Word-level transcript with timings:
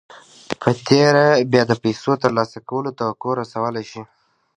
په 0.61 0.69
تېره 0.87 1.25
بيا 1.51 1.63
د 1.67 1.73
پيسو 1.83 2.11
ترلاسه 2.23 2.57
کولو 2.69 2.89
توقع 2.99 3.31
رسولای 3.41 3.85
شئ. 3.91 4.03